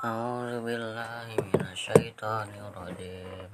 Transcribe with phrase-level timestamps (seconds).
[0.00, 3.52] A'udzu billahi minasyaitonir rajim.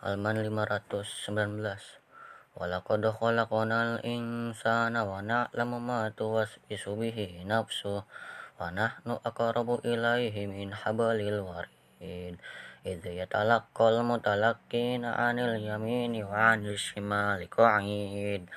[0.00, 2.56] Halaman 519.
[2.56, 11.44] Walaqad khalaqnal insana wa na'lamu ma tuwaswisu bihi nafsuhu wa nahnu aqrabu ilaihi min hablil
[11.44, 12.40] warid.
[12.88, 18.48] Idh yatalaqqal mutalaqqina 'anil yamini wa 'anil shimali qa'id.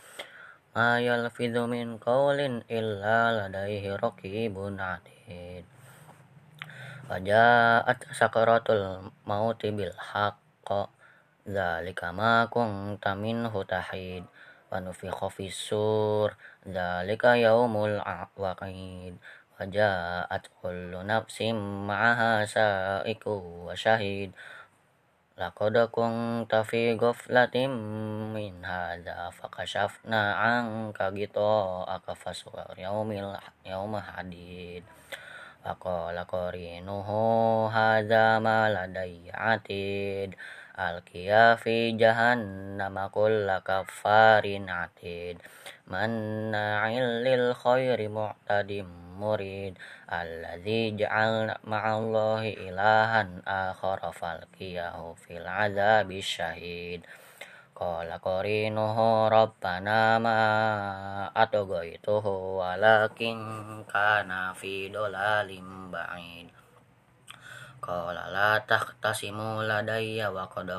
[0.71, 5.67] Ma yalfidhu min qawlin illa ladaihi raqibun 'atid.
[7.07, 10.91] Wajaat sakaratul mauti bil haqq.
[11.47, 14.27] Zalika ma kunta minhu tahid.
[14.67, 16.35] Wa nufikha fissur
[16.67, 18.03] Zalika yaumul
[18.35, 19.15] waqid.
[19.55, 21.55] Wajaat kullu nafsim
[21.87, 24.35] ma'aha sa'iku wa syahid
[25.37, 27.69] Laqad kunta fi ghaflatin
[28.33, 34.81] min hadza fakashafna 'anka ghita'aka fasawar yaumil yauma hadid
[35.67, 40.31] Faqala qarinuhu hadza ma ladayya atid
[40.79, 45.43] Alqiya fi jahannama kulla kaffarin atid
[45.91, 48.87] Manna'il lil khairi mu'tadim
[49.19, 49.75] murid
[50.07, 57.03] Alladzi ja'alna ma'allahi ilahan akhara falqiyahu fil azabi syahid
[57.77, 60.39] Qala qarinuhu rabbana ma
[61.29, 63.37] atghaytuhu walakin
[63.85, 66.49] kana fi dolalim ba'id.
[67.77, 70.73] Qala la taqtasimu ladayya wa qad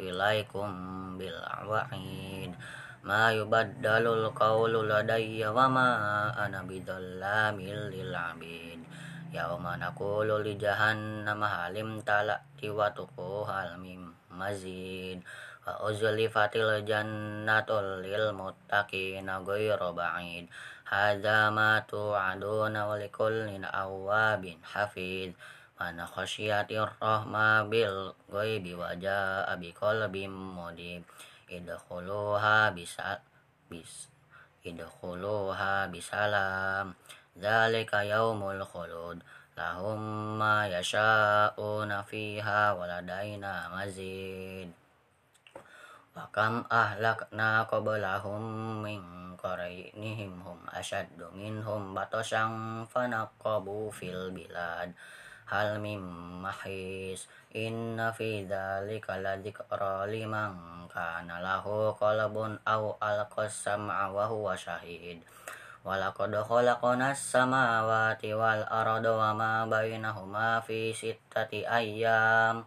[0.00, 0.70] ilaikum
[1.20, 1.36] bil
[3.04, 5.88] Ma yubaddalul qawlu ladayya wa ma
[6.32, 8.80] ana bidzallamin lil 'abid.
[9.36, 15.20] Yauma naqulu li jahannama halim talati wa tuquhal mim mazid
[15.66, 20.48] wa uzlifatil jannatul lil muttaqina ghayra ba'id.
[20.88, 25.36] Hadza ma tu'aduna wa likullin awwabin hafiz
[25.78, 31.04] man khasyiyatir rahma bil ghaibi wa jaa'a biqalbin mudib.
[31.46, 33.20] Idkhuluha bisa
[33.68, 34.08] bis
[34.64, 36.96] idkhuluha bisalam.
[37.36, 39.22] Dzalika yaumul khulud.
[39.54, 40.00] Lahum
[40.40, 44.79] ma yasha'una fiha waladaina mazid
[46.10, 48.42] Wakam ahlakna qablahum
[48.82, 48.98] min
[49.38, 54.90] qarainihim hum asyaddu minhum batasyang fanaqabu fil bilad.
[55.50, 56.02] Hal mim
[56.42, 65.18] mahis inna fi dzalika ladzikra liman kana lahu qalbun aw alqas sam'a wa huwa syahid
[65.82, 72.62] Walaqad khalaqnas samawati wal arda wa ma bainahuma fi sittati ayyam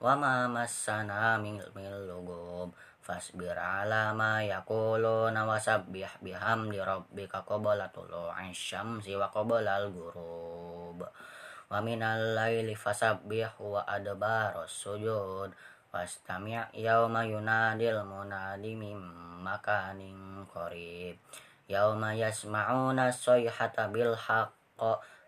[0.00, 1.60] wa ma massana min
[2.08, 2.72] lugub
[3.04, 11.04] fasbir ala ma yaquluna wasabbih bihamdi rabbika qabla tulu'i syamsi wa qabla al-ghurub.
[11.70, 15.52] Wa minal laili fasabbih wa adbaros sujud.
[15.90, 18.98] Wastami' yauma yunadil munadi mim
[19.42, 21.18] makanin qarib.
[21.66, 24.80] Yauma yasma'una sayhata bil haqq.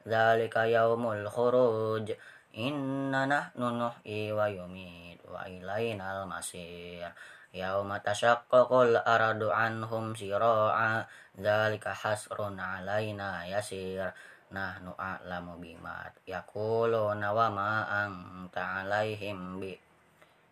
[0.03, 2.11] Dzalika yaumul khuruj
[2.53, 7.09] Inna nahnu nuhyi wa yumit wa ilainal masir.
[7.49, 14.13] Yauma tashaqqaqul aradu anhum sira'a Dzalika hasrun alaina yasir.
[14.53, 19.73] Nahnu a'lamu bimat Yakuluna wa ma anta alaihim bi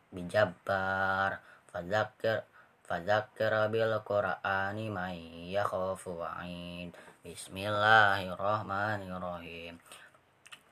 [0.09, 1.37] bijabbar.
[1.69, 2.49] Fadzakir
[2.81, 6.97] Fadzakir bil qur'ani may yakhafu wa'id.
[7.21, 9.77] Bismillahirrahmanirrahim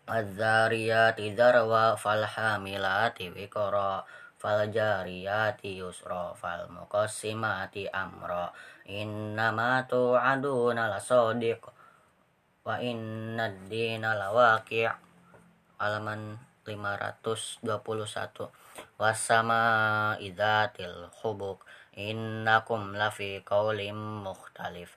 [0.08, 4.00] Wadzariyati dzarwa falhamilati wiqra
[4.40, 8.48] faljariyati yusra falmuqassimati amra.
[8.88, 11.60] Innama tu'aduna lasadiq
[12.64, 14.88] wa innad dina lawaqi'
[15.76, 18.48] halaman 521
[19.00, 19.62] wasama
[20.20, 21.64] idzatil hubuk
[21.96, 24.96] innakum lafi qaulim mukhtalif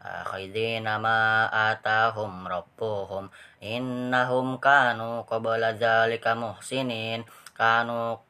[0.00, 3.32] akhidina ma atahum rabbuhum
[3.62, 7.24] innahum kanu qabla zalika muhsinin
[7.56, 8.20] kanu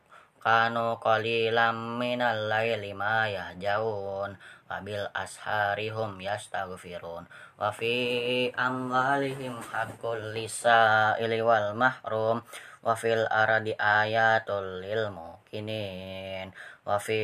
[0.40, 7.26] kanu qalilam minal laili ma yahjaun wabil asharihum yastaghfirun
[7.58, 12.42] wa fi amwalihim haqqul lisa'ili wal mahrum
[12.87, 16.55] wa fil ardi ayatul lil mukinin
[16.87, 17.19] wa fi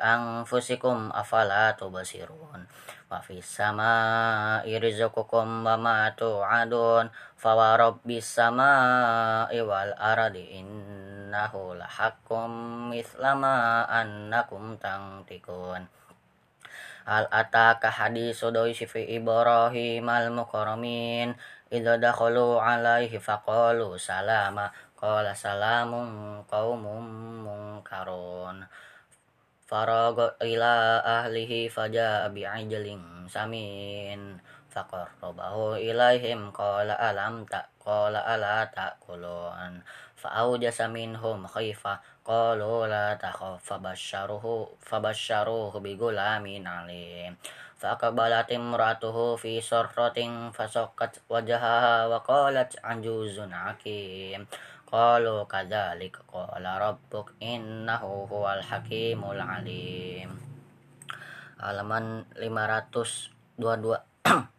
[0.00, 2.64] anfusikum afala tubsirun.
[3.12, 7.12] Wa fis samai rizqukum wa ma tu'adun.
[7.36, 12.48] Fa wa rabbis samai wal ardi innahu lahaqqum
[12.88, 15.84] mithlama annakum tangtikun
[17.04, 21.34] Al ataka hadisu doisi fi Ibrahim al mukarramin
[21.68, 24.70] idza dakhalu alaihi faqalu salama
[25.01, 27.05] qala salamun qaumun
[27.45, 28.65] munkarun
[29.67, 34.39] faraga ila ahlihi faja'a bi'ajlin samin
[34.71, 39.83] faqarrabahu ilaihim qala alam ta qala ala ta'kulun
[40.17, 47.35] fa'awjasa minhum khifah qalu la takhaf fabasharuhu fabasharuhu bigulamin alim
[47.77, 50.17] فأقبلت امرأته في سرة
[50.49, 54.47] فسقت وجهها وقالت عجوز عكيم
[54.92, 60.28] qalu kadzalik qala rabbuk innahu huwal hakimul alim.
[61.56, 63.96] Halaman 522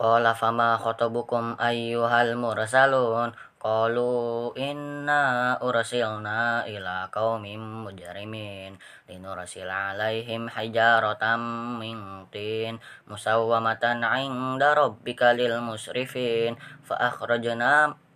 [0.00, 3.32] Qala fama khotobukum ayyuhal mursalun?
[3.60, 11.40] Qalu inna ursilna ila qaumin mujrimin linursil alaihim hijaratan
[11.80, 16.56] min tin musawwamatan 'inda rabbika lil musrifin.
[16.84, 17.96] Fa akhrajna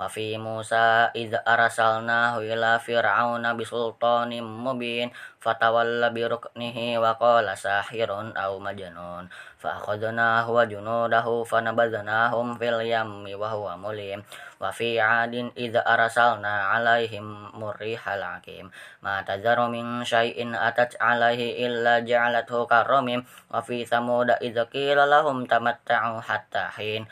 [0.00, 5.12] wa fi Musa id arsalnahu ila fir'auna bisultanin mubin
[5.42, 9.26] fatawalla bi ruknihi wa qala sahirun aw majnun.
[9.58, 14.22] Fa akhadnahu wa junudahu fanabadnahum fil yammi wa huwa mulim.
[14.62, 18.70] Wa fi 'adin id arsalna 'alaihim murrihal hakim
[19.02, 25.42] ma tadharu min syai'in atat 'alaihi illa ja'alathu karamim wa fi thamud id qila lahum
[25.50, 27.10] tamatta'u hatta hin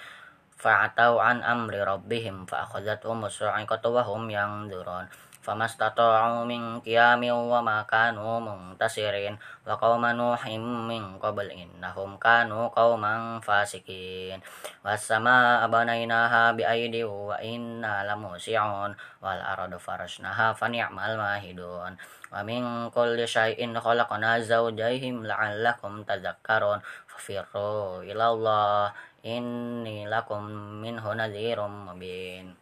[0.60, 5.08] fa'atau an amri rabbihim fa akhadhatuhum as-sa'iqatu wa hum yanzurun
[5.40, 13.40] famastata'u min qiyamin wa ma kanu muntasirin wa qauma nuhim min qabl innahum kanu qauman
[13.40, 14.36] fasikin
[14.84, 18.92] was samaa banaynaha bi aidi wa inna lamusi'un
[19.24, 21.96] wal ardu farashnaha fa ni'mal mahidun
[22.28, 22.92] wa min
[29.24, 30.44] inni lakum
[30.80, 32.56] minhu nadhirum mubin.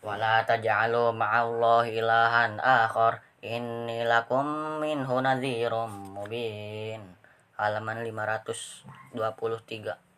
[0.00, 3.20] Wala taj'alu ma'allahi ilahan akhar.
[3.40, 7.00] Inni lakum minhu nadhirum mubin.
[7.56, 10.10] Halaman 523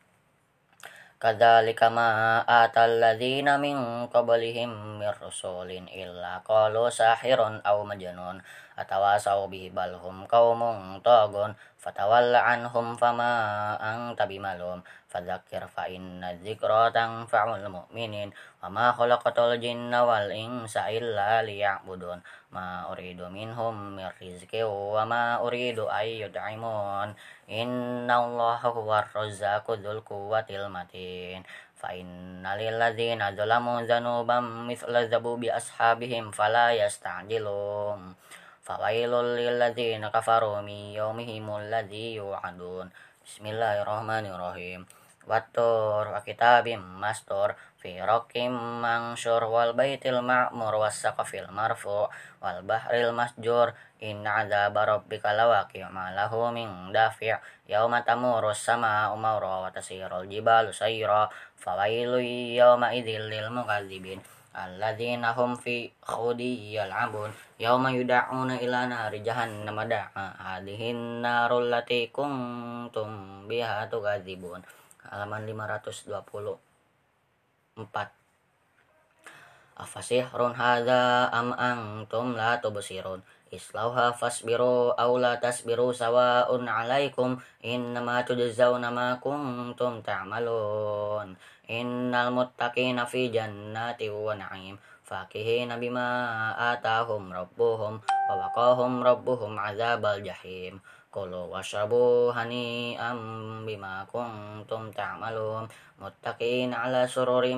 [1.22, 8.42] kadzalika ma atal ladzina min qablihim mir rasulin illa qalu sahirun aw majnun
[8.76, 11.52] atawasaw bihi balhum qaumun tagun
[11.82, 14.80] fatawalla anhum fama anta bimalum.
[15.12, 18.32] Fadzakir fa inna dzikra tanfa'ul mu'minin
[18.64, 22.24] wa ma khalaqatul jinna wal insa illa liya'budun.
[22.52, 27.12] Ma uridu minhum min rizqi wa ma uridu ay yud'imun
[27.44, 31.44] innallaha huwar razzaqu dzul quwwatil matin.
[31.82, 38.14] Lil ladzina zalamu dzanuban mithla dzabubi ashabihim fala yasta'jilun
[38.62, 42.94] fawailul lil ladzina kafaru min yaumihimul ladzi yu'adun.
[43.26, 44.86] Bismillahirrahmanirrahim.
[45.26, 52.06] Wattur wa kitabim mastur fi rokim mangsyur wal baitil ma'mur was saqafil marfu
[52.42, 53.74] wal bahril masjur.
[54.02, 57.38] Inna adzaba rabbika lawaqi' ma lahu min dafi'
[57.70, 61.30] yauma tamurus sama'u mawra wa tasirul jibalu sayra.
[61.58, 62.18] Fawailu
[62.54, 67.32] yauma idzil lil mukadzibin alladzina hum fi khudi yal'abun.
[67.56, 69.76] Yauma yud'auna ila nari jahannam.
[69.88, 70.92] Da'a hadhihi
[71.24, 74.60] narul lati kuntum biha tukadzibun.
[75.08, 76.60] Halaman 524
[79.72, 83.24] Afasihrun hadza am antum la tubsirun?
[83.52, 87.40] Islauha fasbiru aw la tasbiru sawa'un 'alaikum.
[87.64, 91.36] Innama tujzauna ma kuntum ta'malun.
[91.36, 96.08] innal إن المتقين في جنات ونعيم فاكهين بما
[96.72, 98.00] آتاهم ربهم
[98.30, 103.12] ووقاهم ربهم عذاب الجحيم كلوا واشربوا هنيئا
[103.66, 107.56] بما كنتم تعملون متقين على سرر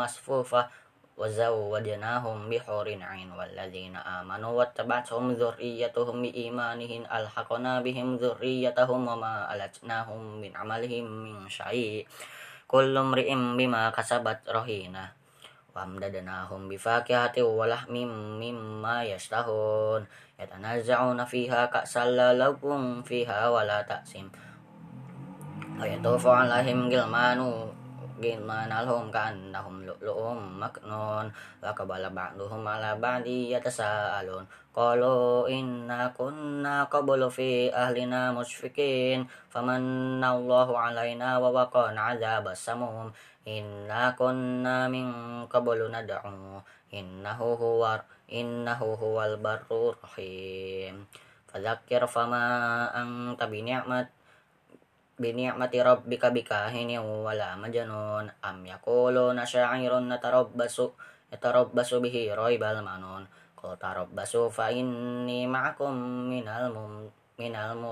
[0.00, 0.68] مصفوفة
[1.20, 11.04] وزوجناهم بحور عين والذين آمنوا واتبعتهم ذريتهم بإيمانهم ألحقنا بهم ذريتهم وما ألتناهم من عملهم
[11.04, 12.06] من شيء
[12.70, 15.10] kullu mri'im bima kasabat rohina.
[15.74, 20.06] Wamdadanahum bifakihati walahmim mimma yashtahun.
[20.38, 24.30] Yatanaza'una fiha ka'salla lakum fiha wala ta'sim.
[25.74, 27.74] Wa yatufu alaihim gilmanu
[28.23, 30.19] غلمان غلمان لهم كأنهم لؤلؤ
[30.63, 31.25] مكنون
[31.63, 41.37] وقبل بعضهم على بعض يتساءلون قالوا إنا كنا قبل في أهلنا مشفقين فمن الله علينا
[41.37, 43.11] ووقانا عذاب السموم
[43.47, 45.07] إنا كنا من
[45.45, 46.61] قبل ندعو
[46.93, 48.01] إنه هو
[48.31, 50.95] إنه هو البر الرحيم
[51.47, 52.45] فذكر فما
[53.01, 54.07] أنت بنعمة
[55.19, 60.77] بنعمة ربك بكاهن ولا مجنون أم يقولون شاعر نتربص
[61.33, 63.23] يتربص به ريب المنون
[63.57, 65.93] قل تربصوا فإني معكم
[66.31, 66.75] من الم
[67.39, 67.83] من الم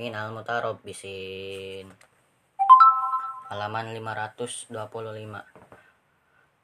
[0.00, 1.86] من المتربصين
[3.52, 5.44] halaman 525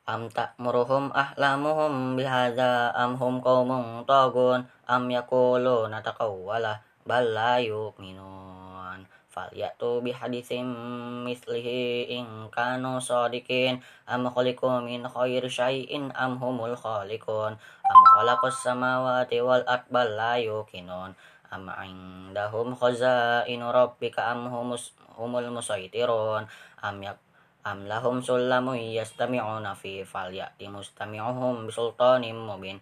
[0.09, 8.42] am ta'muruhum ahlamuhum bihadza am hum qaumun tagun am yaquluna taqawwala bal la yu'minun
[9.34, 10.68] falyatu bihaditsim
[11.26, 19.42] mislihi in kanu sadikin am khuliqu min khairi syai'in am humul khaliqun am khalaqas samawati
[19.42, 21.18] wal ard bal la yuqinun
[21.50, 26.46] am indahum khazainu rabbika am humus humul musaitirun
[26.86, 27.18] am yak
[27.64, 32.78] am lahum sulamu yastami'una fi falyati mustami'uhum bisultanim mubin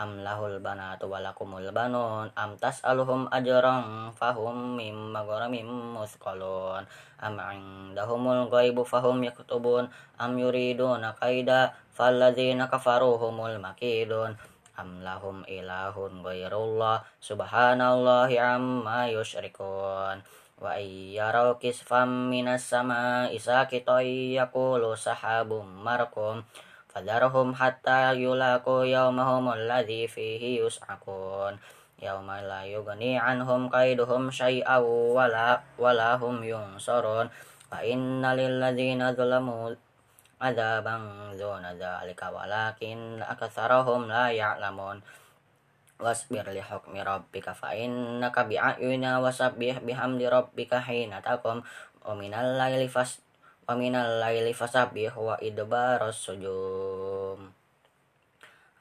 [0.00, 2.32] am lahul banatu walakumul banun.
[2.32, 6.88] Am tas'aluhum ajran fahum mim maghramim musqalun.
[7.20, 9.92] Am indahumul ghaibu fahum yaktubun.
[10.16, 14.40] Am yuriduna kaida falladzina kafaru humul makidun.
[14.80, 17.04] Am lahum ilahun ghairullah.
[17.20, 20.24] Subhanallahi amma yusyrikun
[20.60, 26.44] wa iyyaraw kisfam minas sama isakitoy yakulu sahabum markum
[26.90, 31.54] fadarhum hatta yulaku yawmahum alladhi fihi yus'akun
[32.02, 34.82] yawma la yughni anhum kaiduhum syai'aw
[35.14, 37.30] wala wala hum yunsarun
[37.70, 39.70] wa inna lilladzina zalamu
[40.42, 44.98] adaban dzuna dzalika walakin aktsarahum la ya'lamun
[46.00, 51.60] wasbir li hukmi rabbika fa innaka bi'ayuna wasabbih bihamdi rabbika hina taqum
[53.70, 57.38] faminal laili fasabi wa idobaros sujum.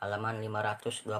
[0.01, 1.13] Halaman 526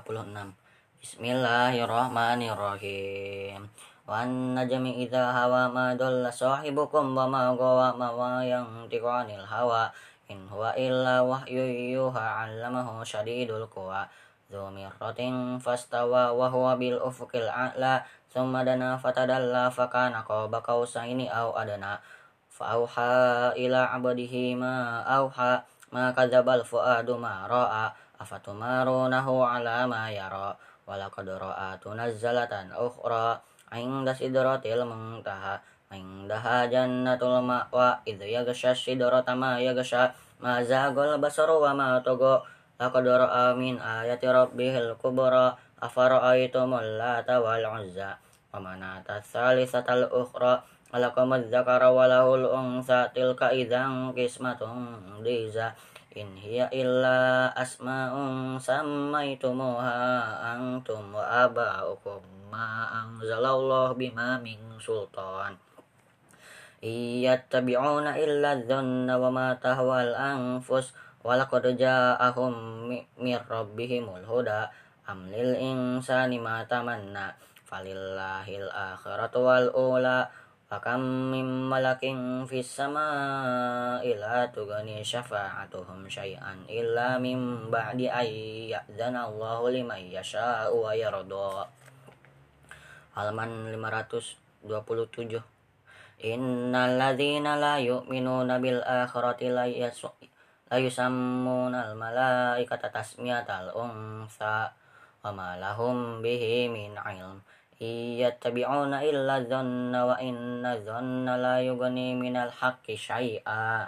[0.97, 3.69] Bismillahirrahmanirrahim.
[4.09, 9.93] Wan najmi idza hawa ma dalla sahibukum wa ma gawa ma wa yang tiqanil hawa.
[10.33, 14.09] In huwa illa wahyu yuha 'allamahu syadidul quwa.
[14.49, 18.01] Dzu mirratin fastawa wa huwa bil ufuqil a'la.
[18.33, 22.01] Thumma dana fatadalla fakana qaba qausaini aw adana
[22.58, 23.12] فأوحى
[23.56, 25.60] إلى عبده ما أوحى
[25.92, 32.52] ما كذب الفؤاد ما رأى أفتمارونه على ما يرى ولقد رأى تنزلة
[32.86, 33.40] أخرى
[33.72, 35.60] عند سدرة المنتهى
[35.92, 40.04] عندها جنة المأوى إذ يغشى السدرة ما يغشى
[40.40, 42.42] ما زاغ البصر وما طغى
[42.74, 48.18] laqad ra'a min ayati rabbihil kubra afara'aytumul lata wal uzza
[48.50, 49.22] wa manata
[50.89, 55.77] tsalitsatal ukhra alakum dzakara wa lahul unsa tilka idzan qismatun diza.
[56.17, 65.53] In hiya illa asma'un sammaitumuha antum wa aba'ukum ma anzalallahu bima min sultan.
[66.81, 72.89] Iyattabi'una illa dhanna wa ma tahwal anfus walaqad ja'ahum
[73.21, 74.73] mir rabbihimul huda
[75.05, 76.65] am lil insani ma
[80.69, 83.09] min malakin fis sama
[84.05, 88.29] ila tugani syafa'atuhum syai'an illa min ba'di ay
[88.69, 91.65] ya'zana Allahu liman yasha'u wa yarda.
[93.17, 95.41] Halaman 527.
[96.21, 99.65] Innal ladzina la yu'minuna bil akhirati la
[100.69, 104.69] ayusammunal malaikata tasmiyatal unsa
[105.25, 107.41] wa ma lahum bihi min ilm
[107.79, 113.87] iyattabi'una illa dhanna wa inna dhanna la yughni minal haqqi syai'a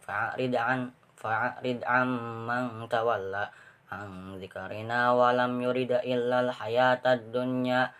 [0.00, 3.50] fa'rid an fa'rid amman tawalla
[3.90, 7.90] an dzikrina wa lam yurida illa al hayatad dunya.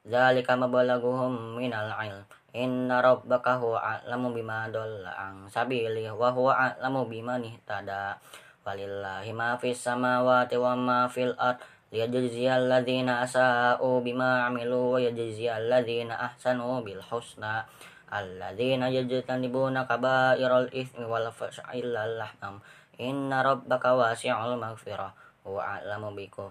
[0.00, 2.24] Dzalika mabalaguhum minal ilm.
[2.56, 8.16] Inna rabbaka huwa a'lamu bima dhalla an wa huwa a'lamu bima ihtada.
[8.64, 15.66] Walillahi ma fis samawati wa ma fil ard liyajziyal ladzina asa'u bima 'amilu wa yajziyal
[15.66, 17.66] ladzina ahsanu bil husna.
[18.10, 22.58] Alladzina yajtanibuna kaba'iral itsmi wal fahsha illa lahmam.
[22.98, 25.14] Inna rabbaka wasi'ul maghfirah
[25.46, 26.50] wa a'lamu bikum.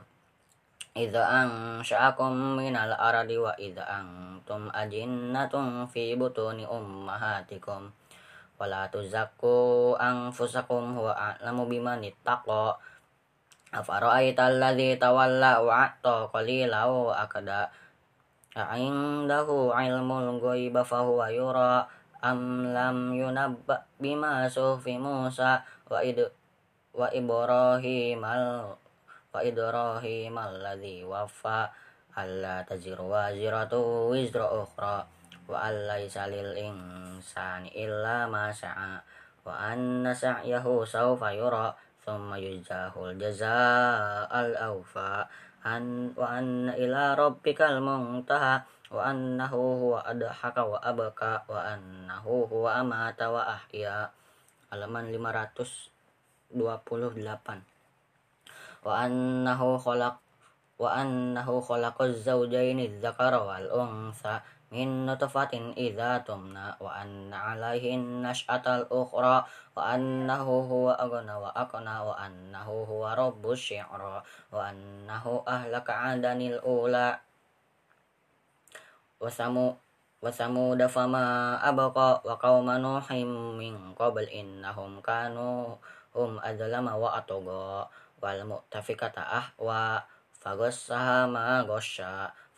[0.95, 7.91] Idza ansha'akum minal ardi wa idza antum ajinnatun fi butuni ummahatikum.
[8.59, 12.75] Wala tuzakku anfusakum huwa a'lamu biman ittaqa
[13.69, 17.69] afara'aita alladhi tawalla wa a'ta qalila wa akada
[18.57, 21.85] a'indahu ilmul ghaiba fahuwa yura
[22.25, 26.19] am lam yunabba bima sufi Musa wa id
[26.97, 28.73] wa Ibrahim al
[29.29, 31.69] wa Ibrahim alladhi wafa
[32.17, 35.05] alla taziru waziratu wizra ukhra
[35.49, 38.97] wa allaysa lil insani illa ma sa'a
[39.45, 41.71] wa anna sa'yahu sawfa yura
[46.17, 53.29] wa anna ila rabbikal muntaha wa annahu huwa adhaka wa abaka wa annahu huwa amata
[53.29, 54.09] wa ahya.
[54.73, 56.57] Halaman 528
[58.85, 60.15] wa annahu khalaq
[60.79, 68.85] wa annahu khalaqaz zawjaini dzakara wal untha min nutfatin idza tumna wa anna alaihin nash'atal
[68.93, 69.41] ukhra
[69.73, 76.61] wa annahu huwa aghna wa aqna wa annahu huwa rabbus syi'ra wa annahu ahlaka adanil
[76.61, 77.17] ula
[79.17, 79.73] wasamu
[80.21, 85.79] wasamuda fama abqa wa qauma nuhim min qabl innahum kanu
[86.13, 86.93] hum adzlama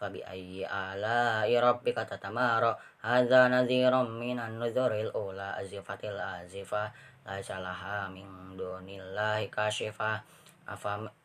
[0.01, 2.73] fabi ayyi ala rabbika tatamara
[3.05, 6.89] hadza nadhirum minan nuzuril ula azifatil azifah
[7.21, 8.25] laisa laha min
[8.57, 10.25] dunillahi kashifah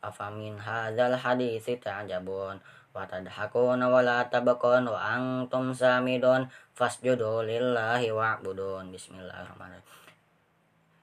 [0.04, 2.60] afamin hadzal hadithi ta'jabun.
[2.92, 6.48] Wa tadhakuna wa la tabakun wa antum samidun.
[6.76, 8.92] Fasjudu lillahi wa'budun.
[8.92, 10.05] Bismillahirrahmanirrahim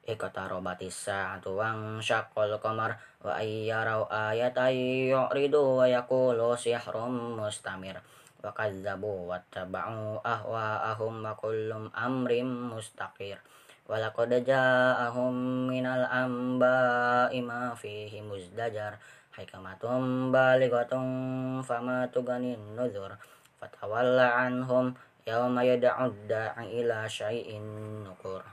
[0.03, 4.75] Iqtarabatis sa'atu wang syaqqal qamar wa ayyarau ayatan
[5.07, 7.95] yu'ridu wa yaqulu sihrum mustamir.
[8.43, 13.39] Wa kazzabu wattaba'u ahwa'ahum wa kullum amrim mustaqir.
[13.87, 19.00] Wa laqad ja'ahum minal anba'i ma fihi muzdajar.
[19.31, 23.16] Hikmatum balighatum fama tuganin nuzur.
[23.55, 24.92] Fatawalla anhum
[25.24, 28.44] yawma yad'ud da'i ila syai'in nukur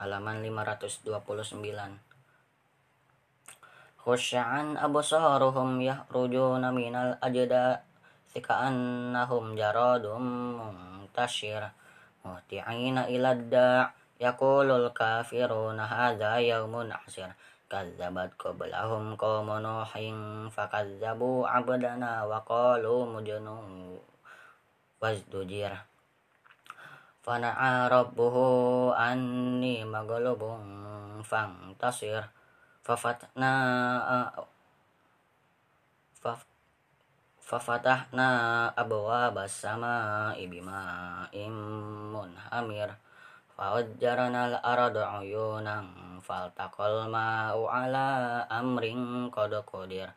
[0.00, 1.12] halaman 529
[4.00, 7.84] khusya'an absaruhum yahrujuna minal ajda
[8.32, 11.68] sika'annahum jaradum muntashir.
[12.24, 17.28] Muhti'ina ila da' yaqulul kafiruna hadha yawmun asir.
[17.70, 23.94] Kazzabat qablahum qawmu nuhin fakazzabu abdana wa qalu mujnun
[24.98, 25.89] wazdujir
[27.30, 32.26] fana'a rabbuhu anni maghlubun fantasir.
[32.82, 33.54] Fafatna
[37.38, 38.28] fafatahna
[38.74, 41.54] abwaba samaa'i bima'in
[42.10, 42.90] munhamir.
[43.54, 50.10] Fawajjarna al-arda uyunan faltaqal ma'u ala amrin qad qadir.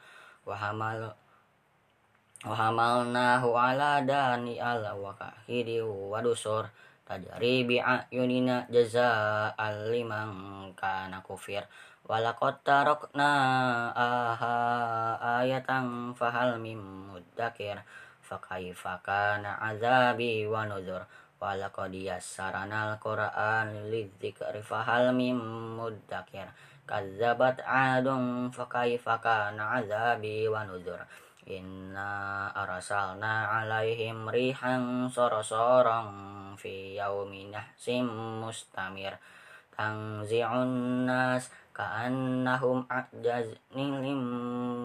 [0.50, 1.14] Wa hamal
[2.42, 4.58] wa hamalnahu ala dani
[7.08, 10.30] al wakahidi wa dusur tajri bi ayunina jazaa'an liman
[10.76, 11.64] kana kufir.
[12.04, 13.32] Walaqad tarakna
[13.96, 16.80] aha ayatan fahal mim
[17.12, 17.80] muddakir.
[18.24, 21.04] Fakaifa kana azabi wa nuzur.
[21.40, 25.40] Walaqad yassarana al-Qur'an lidzikri fahal mim
[25.76, 26.48] muddakir.
[26.84, 31.00] Kazzabat adun fakaifa kana azabi wa nuzur
[31.48, 38.08] inna arsalna alaihim rihan sorosorong fi yaumin nahsim
[38.40, 39.18] mustamir.
[39.74, 44.22] Tangzi'un nas ka'annahum a'jaz nilim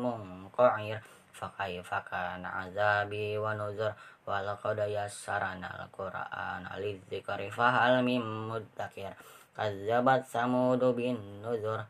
[0.02, 0.98] munqa'ir.
[1.34, 3.94] Fakaifa kana azabi wa nuzur
[4.26, 9.14] walaqad yassarana al-qur'ana lidzikri fahal mim muddakir.
[9.54, 11.84] Kazzabat samudu bin nuzur.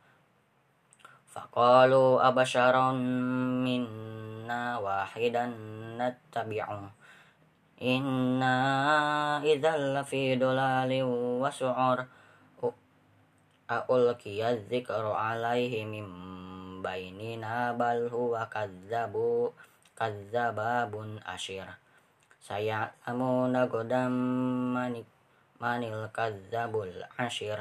[1.28, 2.98] Faqalu abasharon
[3.62, 4.17] minna
[4.48, 5.44] إنا واحدا
[6.00, 6.82] نتبعه.
[7.84, 8.56] إنا
[9.44, 10.92] إذا لفي ضلال
[11.44, 11.98] وسعر.
[13.68, 16.06] ألقي الذكر عليه من
[16.80, 19.14] بيننا بل هو كذب
[19.92, 20.92] كذباب
[21.28, 21.68] أشير
[22.40, 25.04] سيعلمون غدا من
[25.60, 27.58] الكذب الأشير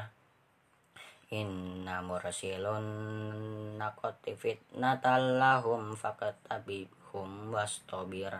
[1.31, 2.87] inna mursilun
[3.75, 8.31] naqati fitnatal lahum fakatabihum wastobir